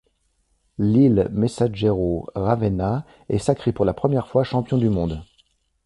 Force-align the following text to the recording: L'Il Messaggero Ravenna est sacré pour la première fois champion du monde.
L'Il 0.79 1.29
Messaggero 1.31 2.27
Ravenna 2.33 3.05
est 3.29 3.37
sacré 3.37 3.71
pour 3.71 3.85
la 3.85 3.93
première 3.93 4.27
fois 4.27 4.43
champion 4.43 4.79
du 4.79 4.89
monde. 4.89 5.23